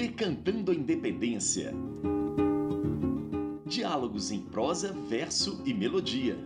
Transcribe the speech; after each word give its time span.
Decantando 0.00 0.72
a 0.72 0.74
Independência. 0.74 1.74
Diálogos 3.66 4.30
em 4.30 4.40
prosa, 4.40 4.94
verso 4.94 5.60
e 5.66 5.74
melodia. 5.74 6.38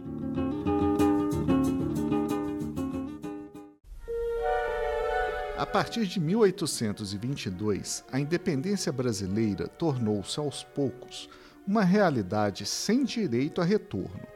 A 5.56 5.64
partir 5.64 6.04
de 6.06 6.18
1822, 6.18 8.04
a 8.10 8.18
independência 8.18 8.90
brasileira 8.90 9.68
tornou-se 9.68 10.40
aos 10.40 10.64
poucos 10.64 11.30
uma 11.64 11.84
realidade 11.84 12.66
sem 12.66 13.04
direito 13.04 13.60
a 13.60 13.64
retorno. 13.64 14.26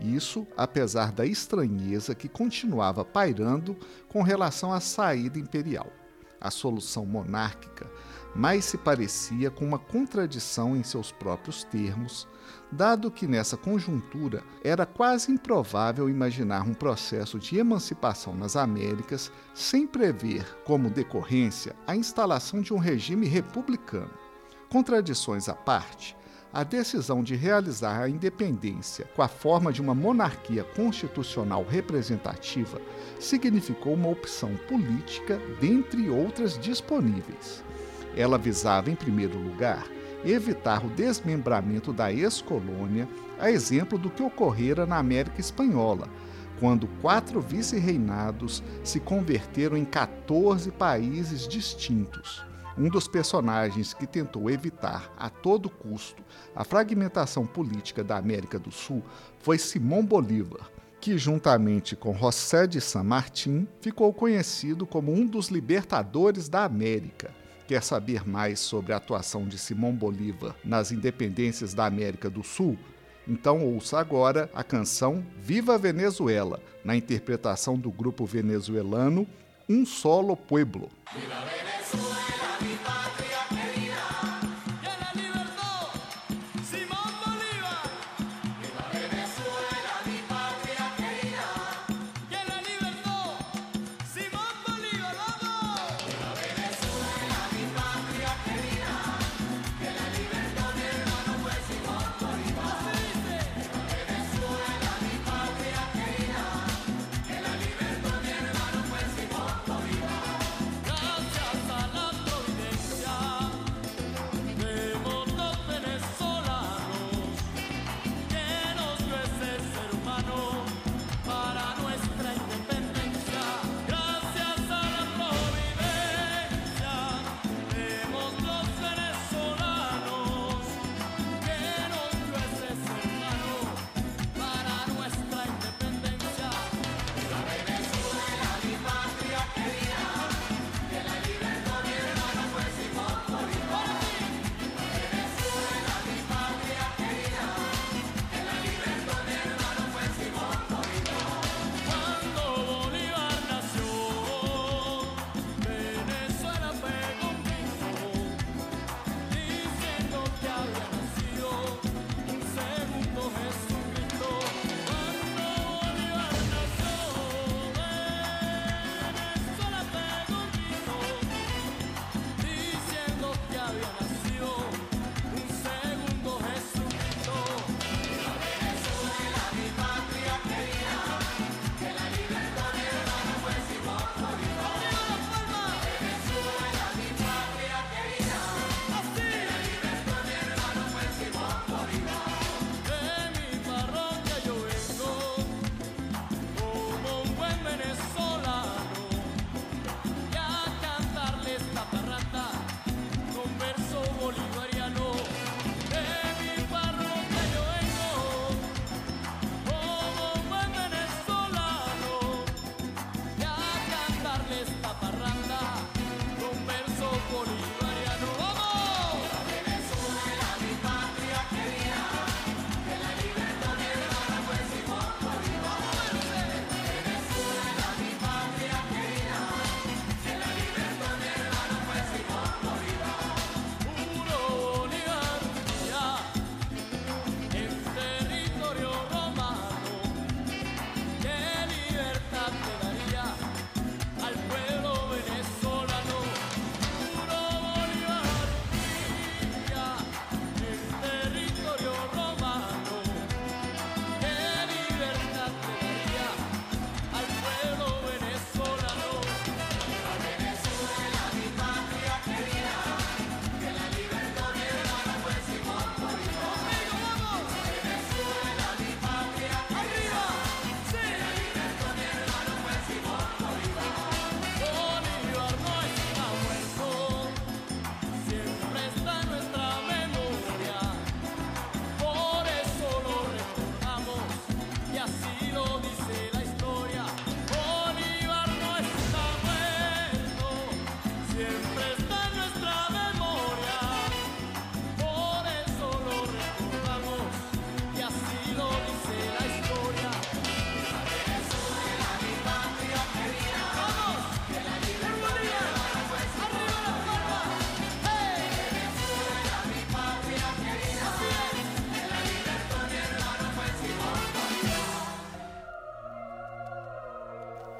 Isso 0.00 0.46
apesar 0.56 1.12
da 1.12 1.26
estranheza 1.26 2.14
que 2.14 2.26
continuava 2.26 3.04
pairando 3.04 3.76
com 4.08 4.22
relação 4.22 4.72
à 4.72 4.80
saída 4.80 5.38
imperial. 5.38 5.92
A 6.40 6.50
solução 6.50 7.04
monárquica 7.04 7.86
mais 8.34 8.64
se 8.64 8.78
parecia 8.78 9.50
com 9.50 9.64
uma 9.64 9.78
contradição 9.78 10.76
em 10.76 10.82
seus 10.82 11.12
próprios 11.12 11.64
termos, 11.64 12.26
dado 12.70 13.10
que 13.10 13.26
nessa 13.26 13.56
conjuntura 13.56 14.42
era 14.64 14.86
quase 14.86 15.30
improvável 15.30 16.08
imaginar 16.08 16.62
um 16.62 16.74
processo 16.74 17.38
de 17.38 17.58
emancipação 17.58 18.34
nas 18.34 18.56
Américas 18.56 19.30
sem 19.54 19.86
prever 19.86 20.44
como 20.64 20.88
decorrência 20.88 21.76
a 21.86 21.94
instalação 21.94 22.60
de 22.60 22.72
um 22.72 22.78
regime 22.78 23.26
republicano. 23.26 24.10
Contradições 24.70 25.48
à 25.48 25.54
parte, 25.54 26.16
a 26.52 26.64
decisão 26.64 27.22
de 27.22 27.34
realizar 27.34 28.02
a 28.02 28.08
independência 28.08 29.06
com 29.16 29.22
a 29.22 29.28
forma 29.28 29.72
de 29.72 29.80
uma 29.80 29.94
monarquia 29.94 30.64
constitucional 30.64 31.64
representativa 31.64 32.80
significou 33.18 33.94
uma 33.94 34.08
opção 34.08 34.54
política 34.68 35.40
dentre 35.60 36.10
outras 36.10 36.58
disponíveis. 36.58 37.64
Ela 38.16 38.38
visava, 38.38 38.90
em 38.90 38.94
primeiro 38.94 39.38
lugar, 39.38 39.86
evitar 40.24 40.84
o 40.84 40.90
desmembramento 40.90 41.92
da 41.92 42.12
ex-colônia, 42.12 43.08
a 43.38 43.50
exemplo 43.50 43.98
do 43.98 44.10
que 44.10 44.22
ocorrera 44.22 44.86
na 44.86 44.98
América 44.98 45.40
Espanhola, 45.40 46.08
quando 46.60 46.86
quatro 47.00 47.40
vice-reinados 47.40 48.62
se 48.84 49.00
converteram 49.00 49.76
em 49.76 49.84
14 49.84 50.70
países 50.70 51.48
distintos. 51.48 52.44
Um 52.78 52.88
dos 52.88 53.06
personagens 53.06 53.92
que 53.92 54.06
tentou 54.06 54.48
evitar 54.48 55.12
a 55.18 55.28
todo 55.28 55.68
custo 55.68 56.22
a 56.54 56.64
fragmentação 56.64 57.46
política 57.46 58.02
da 58.02 58.16
América 58.16 58.58
do 58.58 58.70
Sul 58.70 59.02
foi 59.40 59.58
Simão 59.58 60.04
Bolívar, 60.04 60.70
que, 61.00 61.18
juntamente 61.18 61.96
com 61.96 62.16
José 62.16 62.66
de 62.66 62.80
San 62.80 63.02
Martín, 63.02 63.66
ficou 63.80 64.12
conhecido 64.14 64.86
como 64.86 65.12
um 65.12 65.26
dos 65.26 65.48
libertadores 65.48 66.48
da 66.48 66.64
América. 66.64 67.41
Quer 67.72 67.82
saber 67.82 68.28
mais 68.28 68.60
sobre 68.60 68.92
a 68.92 68.98
atuação 68.98 69.48
de 69.48 69.56
Simão 69.56 69.94
Bolívar 69.94 70.54
nas 70.62 70.92
independências 70.92 71.72
da 71.72 71.86
América 71.86 72.28
do 72.28 72.44
Sul? 72.44 72.76
Então 73.26 73.64
ouça 73.64 73.98
agora 73.98 74.50
a 74.52 74.62
canção 74.62 75.24
Viva 75.38 75.78
Venezuela, 75.78 76.60
na 76.84 76.94
interpretação 76.94 77.78
do 77.78 77.90
grupo 77.90 78.26
venezuelano 78.26 79.26
Um 79.66 79.86
Solo 79.86 80.36
Pueblo. 80.36 80.90
Viva 81.14 82.41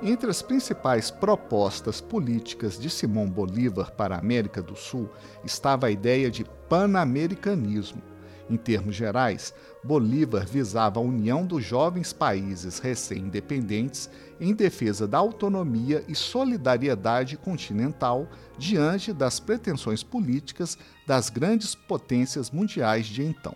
Entre 0.04 0.28
as 0.28 0.42
principais 0.42 1.12
propostas 1.12 2.00
políticas 2.00 2.76
de 2.76 2.90
Simão 2.90 3.30
Bolívar 3.30 3.92
para 3.92 4.16
a 4.16 4.18
América 4.18 4.60
do 4.60 4.74
Sul 4.74 5.08
estava 5.44 5.86
a 5.86 5.92
ideia 5.92 6.28
de 6.28 6.44
panamericanismo. 6.68 8.02
Em 8.50 8.56
termos 8.56 8.96
gerais, 8.96 9.54
Bolívar 9.84 10.44
visava 10.44 10.98
a 10.98 11.02
união 11.02 11.46
dos 11.46 11.64
jovens 11.64 12.12
países 12.12 12.80
recém-independentes 12.80 14.10
em 14.40 14.52
defesa 14.52 15.06
da 15.06 15.18
autonomia 15.18 16.04
e 16.08 16.16
solidariedade 16.16 17.36
continental 17.36 18.28
diante 18.58 19.12
das 19.12 19.38
pretensões 19.38 20.02
políticas 20.02 20.76
das 21.06 21.30
grandes 21.30 21.76
potências 21.76 22.50
mundiais 22.50 23.06
de 23.06 23.22
então. 23.22 23.54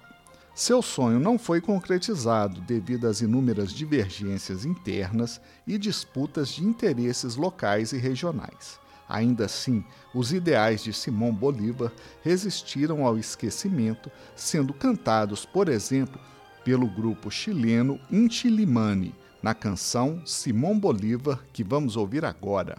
Seu 0.57 0.81
sonho 0.81 1.21
não 1.21 1.39
foi 1.39 1.61
concretizado 1.61 2.63
devido 2.63 3.07
às 3.07 3.21
inúmeras 3.21 3.71
divergências 3.71 4.65
internas 4.65 5.39
e 5.67 5.77
disputas 5.77 6.49
de 6.49 6.65
interesses 6.65 7.37
locais 7.37 7.93
e 7.93 7.99
regionais. 7.99 8.81
Ainda 9.07 9.45
assim, 9.45 9.85
os 10.15 10.33
ideais 10.33 10.83
de 10.83 10.95
Simão 10.95 11.31
Bolívar 11.31 11.93
resistiram 12.23 13.05
ao 13.05 13.19
esquecimento, 13.19 14.11
sendo 14.35 14.73
cantados, 14.73 15.45
por 15.45 15.69
exemplo, 15.69 16.19
pelo 16.65 16.87
grupo 16.87 17.31
chileno 17.31 18.01
Inti 18.11 18.49
Limani, 18.49 19.15
na 19.43 19.53
canção 19.53 20.23
Simão 20.25 20.81
Bolívar, 20.81 21.39
que 21.53 21.63
vamos 21.63 21.99
ouvir 21.99 22.25
agora. 22.25 22.79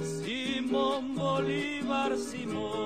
Simón 0.00 1.14
Bolívar 1.14 2.16
Simón 2.16 2.80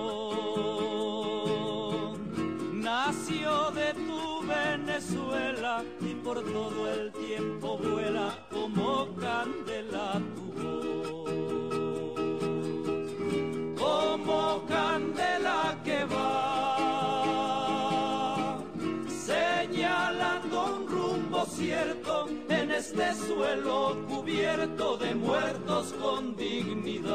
nació 2.82 3.71
de 3.71 3.94
tu 3.94 4.43
Venezuela 4.44 5.85
y 6.00 6.15
por 6.17 6.43
todo 6.43 6.93
el 6.93 7.12
tiempo 7.12 7.79
vuela 7.79 8.37
como 8.50 9.15
candela 9.15 10.20
este 22.84 23.14
suelo 23.14 23.96
cubierto 24.06 24.98
de 24.98 25.14
muertos 25.14 25.94
con 25.94 26.36
dignidad. 26.36 27.14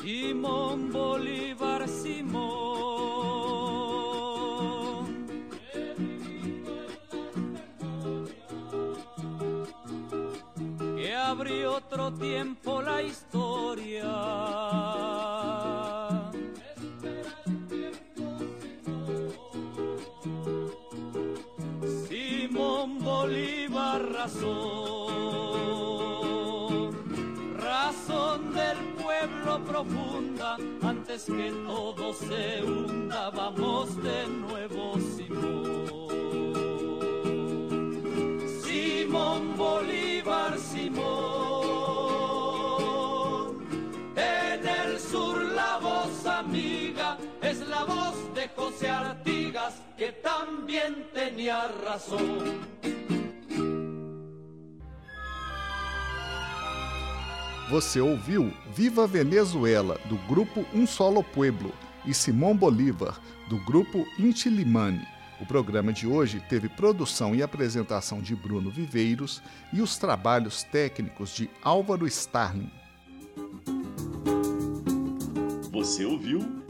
Simón 0.00 0.90
Bolívar 0.90 1.49
otro 11.70 12.12
tiempo 12.12 12.82
la 12.82 13.00
historia. 13.02 14.10
Simón 22.08 22.98
Bolívar 22.98 24.02
razón, 24.12 24.50
razón 27.56 28.52
del 28.52 28.78
pueblo 29.02 29.64
profunda, 29.64 30.56
antes 30.82 31.24
que 31.24 31.52
todo 31.66 32.12
se 32.12 32.62
hunda, 32.64 33.30
vamos 33.30 33.96
de 34.02 34.26
nuevo. 34.26 34.98
Simón 35.16 35.59
José 48.80 48.88
Artigas, 48.88 49.74
que 49.98 50.10
también 50.10 51.06
tenía 51.12 51.68
razón. 51.84 52.62
Você 57.70 58.00
ouviu 58.00 58.50
Viva 58.74 59.06
Venezuela, 59.06 59.98
do 60.08 60.16
grupo 60.26 60.64
Um 60.72 60.86
Solo 60.86 61.22
Pueblo, 61.22 61.74
e 62.06 62.14
Simão 62.14 62.56
Bolívar, 62.56 63.20
do 63.50 63.58
grupo 63.66 64.06
Inti 64.18 64.48
Limani. 64.48 65.06
O 65.38 65.44
programa 65.44 65.92
de 65.92 66.06
hoje 66.06 66.42
teve 66.48 66.70
produção 66.70 67.34
e 67.34 67.42
apresentação 67.42 68.22
de 68.22 68.34
Bruno 68.34 68.70
Viveiros 68.70 69.42
e 69.74 69.82
os 69.82 69.98
trabalhos 69.98 70.62
técnicos 70.62 71.34
de 71.34 71.50
Álvaro 71.62 72.06
Starling. 72.06 72.70
Você 75.70 76.06
ouviu 76.06 76.69